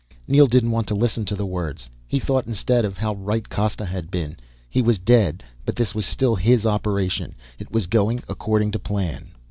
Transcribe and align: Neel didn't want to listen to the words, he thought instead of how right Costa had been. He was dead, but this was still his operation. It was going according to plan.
Neel 0.27 0.47
didn't 0.47 0.71
want 0.71 0.87
to 0.87 0.95
listen 0.95 1.25
to 1.25 1.35
the 1.35 1.45
words, 1.45 1.87
he 2.07 2.17
thought 2.17 2.47
instead 2.47 2.85
of 2.85 2.97
how 2.97 3.13
right 3.13 3.47
Costa 3.47 3.85
had 3.85 4.09
been. 4.09 4.35
He 4.67 4.81
was 4.81 4.97
dead, 4.97 5.43
but 5.63 5.75
this 5.75 5.93
was 5.93 6.07
still 6.07 6.35
his 6.37 6.65
operation. 6.65 7.35
It 7.59 7.69
was 7.71 7.85
going 7.85 8.23
according 8.27 8.71
to 8.71 8.79
plan. 8.79 9.33